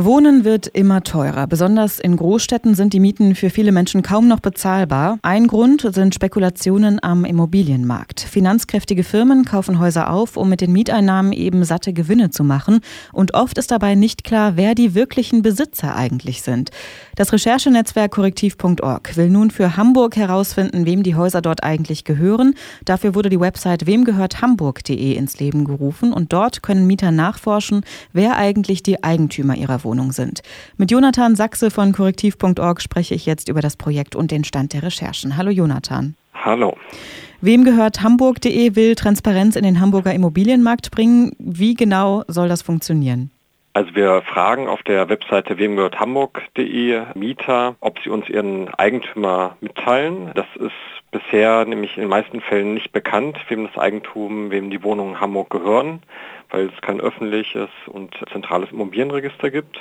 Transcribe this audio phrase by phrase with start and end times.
[0.00, 1.48] Wohnen wird immer teurer.
[1.48, 5.18] Besonders in Großstädten sind die Mieten für viele Menschen kaum noch bezahlbar.
[5.22, 8.20] Ein Grund sind Spekulationen am Immobilienmarkt.
[8.20, 12.78] Finanzkräftige Firmen kaufen Häuser auf, um mit den Mieteinnahmen eben satte Gewinne zu machen.
[13.12, 16.70] Und oft ist dabei nicht klar, wer die wirklichen Besitzer eigentlich sind.
[17.16, 22.54] Das Recherchenetzwerk korrektiv.org will nun für Hamburg herausfinden, wem die Häuser dort eigentlich gehören.
[22.84, 27.80] Dafür wurde die Website wemgehörthamburg.de ins Leben gerufen und dort können Mieter nachforschen,
[28.12, 30.42] wer eigentlich die Eigentümer ihrer Wohnung Wohnung sind.
[30.76, 34.82] Mit Jonathan Sachse von korrektiv.org spreche ich jetzt über das Projekt und den Stand der
[34.82, 35.38] Recherchen.
[35.38, 36.14] Hallo Jonathan.
[36.34, 36.76] Hallo.
[37.40, 41.32] Wem gehört Hamburg.de will Transparenz in den Hamburger Immobilienmarkt bringen.
[41.38, 43.30] Wie genau soll das funktionieren?
[43.72, 49.56] Also wir fragen auf der Webseite wem gehört Hamburg.de Mieter, ob sie uns ihren Eigentümer
[49.60, 50.32] mitteilen.
[50.34, 50.72] Das ist
[51.12, 55.50] bisher nämlich in den meisten Fällen nicht bekannt, wem das Eigentum, wem die Wohnungen Hamburg
[55.50, 56.02] gehören
[56.50, 59.78] weil es kein öffentliches und zentrales Immobilienregister gibt.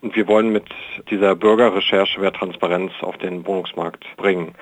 [0.00, 0.66] Und wir wollen mit
[1.10, 4.54] dieser Bürgerrecherche mehr Transparenz auf den Wohnungsmarkt bringen.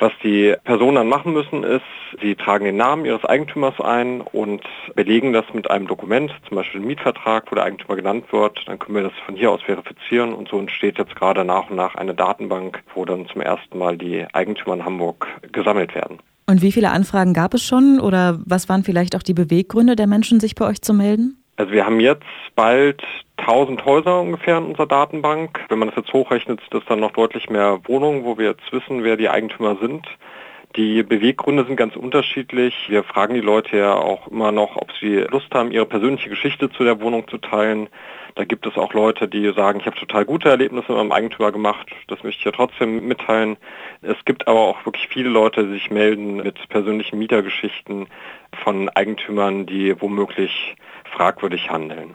[0.00, 1.82] Was die Personen dann machen müssen, ist,
[2.20, 4.62] sie tragen den Namen ihres Eigentümers ein und
[4.94, 8.60] belegen das mit einem Dokument, zum Beispiel einem Mietvertrag, wo der Eigentümer genannt wird.
[8.66, 11.76] Dann können wir das von hier aus verifizieren und so entsteht jetzt gerade nach und
[11.76, 16.18] nach eine Datenbank, wo dann zum ersten Mal die Eigentümer in Hamburg gesammelt werden.
[16.46, 20.06] Und wie viele Anfragen gab es schon oder was waren vielleicht auch die Beweggründe der
[20.06, 21.37] Menschen, sich bei euch zu melden?
[21.58, 23.02] Also wir haben jetzt bald
[23.38, 25.64] 1000 Häuser ungefähr in unserer Datenbank.
[25.68, 28.72] Wenn man das jetzt hochrechnet, ist das dann noch deutlich mehr Wohnungen, wo wir jetzt
[28.72, 30.06] wissen, wer die Eigentümer sind.
[30.78, 32.72] Die Beweggründe sind ganz unterschiedlich.
[32.88, 36.70] Wir fragen die Leute ja auch immer noch, ob sie Lust haben, ihre persönliche Geschichte
[36.70, 37.88] zu der Wohnung zu teilen.
[38.36, 41.50] Da gibt es auch Leute, die sagen, ich habe total gute Erlebnisse mit meinem Eigentümer
[41.50, 43.56] gemacht, das möchte ich ja trotzdem mitteilen.
[44.02, 48.06] Es gibt aber auch wirklich viele Leute, die sich melden mit persönlichen Mietergeschichten
[48.62, 50.76] von Eigentümern, die womöglich
[51.12, 52.14] fragwürdig handeln.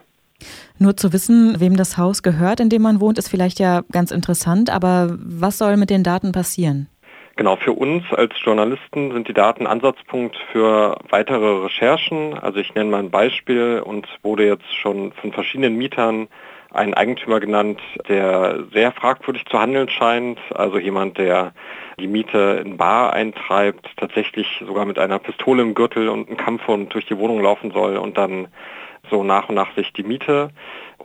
[0.79, 4.11] Nur zu wissen, wem das Haus gehört, in dem man wohnt, ist vielleicht ja ganz
[4.11, 6.87] interessant, aber was soll mit den Daten passieren?
[7.35, 12.37] Genau, für uns als Journalisten sind die Daten Ansatzpunkt für weitere Recherchen.
[12.37, 16.27] Also ich nenne mal ein Beispiel und wurde jetzt schon von verschiedenen Mietern
[16.71, 20.39] ein Eigentümer genannt, der sehr fragwürdig zu handeln scheint.
[20.53, 21.53] Also jemand, der
[21.99, 26.93] die Miete in Bar eintreibt, tatsächlich sogar mit einer Pistole im Gürtel und einem Kampfhund
[26.93, 28.47] durch die Wohnung laufen soll und dann
[29.09, 30.49] so nach und nach sich die Miete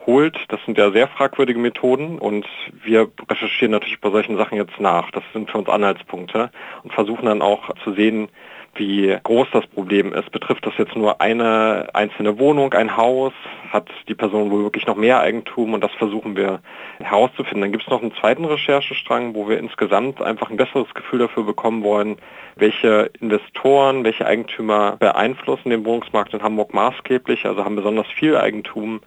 [0.06, 0.38] holt.
[0.48, 2.46] Das sind ja sehr fragwürdige Methoden und
[2.82, 5.10] wir recherchieren natürlich bei solchen Sachen jetzt nach.
[5.10, 6.50] Das sind für uns Anhaltspunkte
[6.82, 8.28] und versuchen dann auch zu sehen,
[8.74, 10.30] wie groß das Problem ist.
[10.30, 13.32] Betrifft das jetzt nur eine einzelne Wohnung, ein Haus?
[13.70, 15.74] Hat die Person wohl wirklich noch mehr Eigentum?
[15.74, 16.60] Und das versuchen wir
[16.98, 17.62] herauszufinden.
[17.62, 21.44] Dann gibt es noch einen zweiten Recherchestrang, wo wir insgesamt einfach ein besseres Gefühl dafür
[21.44, 22.16] bekommen wollen,
[22.56, 29.00] welche Investoren, welche Eigentümer beeinflussen den Wohnungsmarkt in Hamburg maßgeblich, also haben besonders viel Eigentum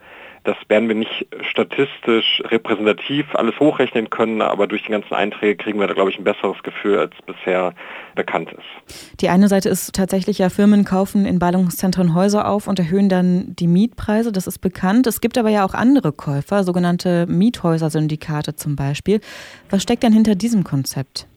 [0.44, 5.80] das werden wir nicht statistisch repräsentativ alles hochrechnen können, aber durch die ganzen Einträge kriegen
[5.80, 7.74] wir da, glaube ich, ein besseres Gefühl, als bisher
[8.16, 9.20] bekannt ist.
[9.22, 13.56] Die eine Seite ist tatsächlich ja, Firmen kaufen in Ballungszentren Häuser auf und erhöhen dann
[13.56, 15.06] die Mietpreise, das ist bekannt.
[15.06, 19.22] Es gibt aber ja auch andere Käufer, sogenannte Miethäuser-Syndikate zum Beispiel.
[19.70, 21.28] Was steckt denn hinter diesem Konzept?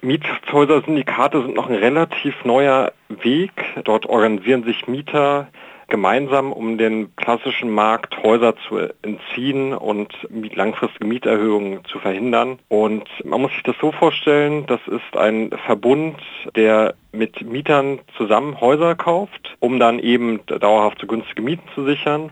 [0.00, 3.50] Miethäuser-Syndikate sind noch ein relativ neuer Weg.
[3.84, 5.48] Dort organisieren sich Mieter
[5.88, 12.58] gemeinsam, um den klassischen Markt Häuser zu entziehen und langfristige Mieterhöhungen zu verhindern.
[12.68, 16.16] Und man muss sich das so vorstellen, das ist ein Verbund,
[16.54, 22.30] der mit Mietern zusammen Häuser kauft, um dann eben dauerhaft zu günstige Mieten zu sichern.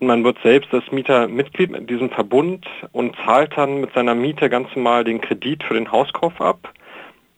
[0.00, 4.14] Und man wird selbst als Mieter Mitglied in diesem Verbund und zahlt dann mit seiner
[4.14, 6.72] Miete ganz normal den Kredit für den Hauskauf ab.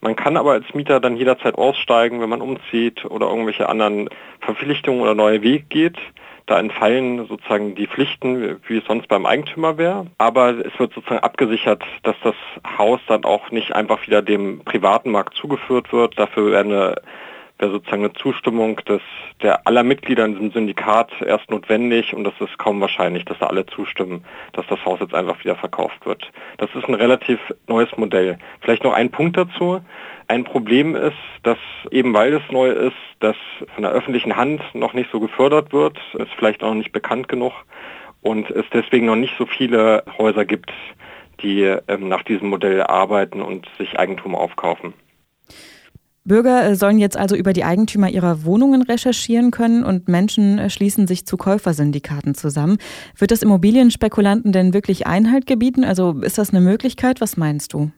[0.01, 4.09] Man kann aber als Mieter dann jederzeit aussteigen, wenn man umzieht oder irgendwelche anderen
[4.41, 5.99] Verpflichtungen oder neue Weg geht.
[6.47, 10.07] Da entfallen sozusagen die Pflichten, wie es sonst beim Eigentümer wäre.
[10.19, 12.35] Aber es wird sozusagen abgesichert, dass das
[12.79, 16.19] Haus dann auch nicht einfach wieder dem privaten Markt zugeführt wird.
[16.19, 16.71] Dafür werden
[17.61, 19.03] wäre sozusagen eine Zustimmung des,
[19.43, 23.47] der aller Mitglieder in diesem Syndikat erst notwendig und das ist kaum wahrscheinlich, dass da
[23.47, 26.31] alle zustimmen, dass das Haus jetzt einfach wieder verkauft wird.
[26.59, 28.39] Das ist ein relativ neues Modell.
[28.61, 29.81] Vielleicht noch ein Punkt dazu.
[30.29, 31.59] Ein Problem ist, dass
[31.91, 33.37] eben weil es neu ist, das
[33.75, 37.53] von der öffentlichen Hand noch nicht so gefördert wird, ist vielleicht auch nicht bekannt genug
[38.23, 40.73] und es deswegen noch nicht so viele Häuser gibt,
[41.43, 44.95] die ähm, nach diesem Modell arbeiten und sich Eigentum aufkaufen.
[46.25, 50.71] Bürger äh, sollen jetzt also über die Eigentümer ihrer Wohnungen recherchieren können und Menschen äh,
[50.71, 52.79] schließen sich zu Käufersyndikaten zusammen.
[53.17, 55.85] Wird das Immobilienspekulanten denn wirklich Einhalt gebieten?
[55.85, 57.21] Also ist das eine Möglichkeit?
[57.21, 57.91] Was meinst du?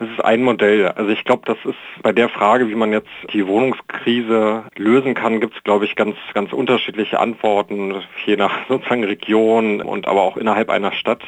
[0.00, 0.88] Es ist ein Modell.
[0.88, 5.40] Also ich glaube, das ist bei der Frage, wie man jetzt die Wohnungskrise lösen kann,
[5.40, 7.94] gibt es, glaube ich, ganz, ganz unterschiedliche Antworten,
[8.26, 11.22] je nach sozusagen Region und aber auch innerhalb einer Stadt.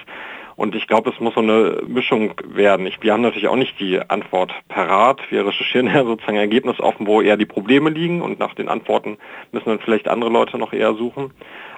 [0.57, 2.87] Und ich glaube, es muss so eine Mischung werden.
[2.87, 5.21] Ich, wir haben natürlich auch nicht die Antwort parat.
[5.31, 9.19] Wir recherchieren ja sozusagen Ergebnis offen, wo eher die Probleme liegen und nach den Antworten
[9.53, 11.33] müssen dann vielleicht andere Leute noch eher suchen.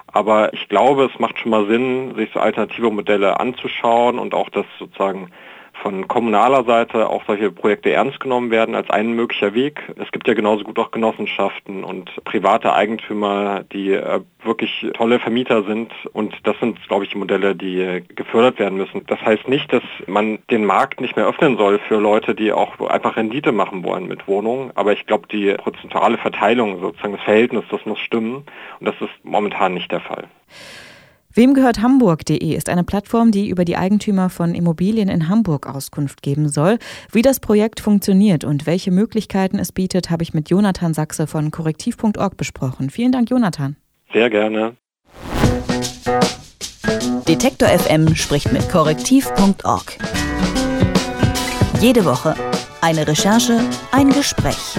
[0.07, 4.49] Aber ich glaube, es macht schon mal Sinn, sich so alternative Modelle anzuschauen und auch
[4.49, 5.31] das sozusagen
[5.81, 9.81] von kommunaler Seite auch solche Projekte ernst genommen werden als ein möglicher Weg.
[9.97, 15.63] Es gibt ja genauso gut auch Genossenschaften und private Eigentümer, die äh, wirklich tolle Vermieter
[15.63, 19.05] sind und das sind, glaube ich, die Modelle, die gefördert werden müssen.
[19.07, 22.79] Das heißt nicht, dass man den Markt nicht mehr öffnen soll für Leute, die auch
[22.89, 27.65] einfach Rendite machen wollen mit Wohnungen, aber ich glaube, die prozentuale Verteilung, sozusagen das Verhältnis,
[27.69, 28.45] das muss stimmen
[28.79, 30.25] und das ist momentan nicht der Fall.
[31.37, 36.23] Wem gehört Hamburg.de ist eine Plattform, die über die Eigentümer von Immobilien in Hamburg Auskunft
[36.23, 36.79] geben soll.
[37.11, 41.51] Wie das Projekt funktioniert und welche Möglichkeiten es bietet, habe ich mit Jonathan Sachse von
[41.51, 42.89] korrektiv.org besprochen.
[42.89, 43.75] Vielen Dank, Jonathan.
[44.11, 44.77] Sehr gerne.
[47.27, 49.95] Detektor FM spricht mit korrektiv.org.
[51.79, 52.33] Jede Woche
[52.81, 53.59] eine Recherche,
[53.91, 54.75] ein Gespräch.